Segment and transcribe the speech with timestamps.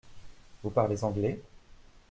[0.63, 1.39] Vous parlez anglais?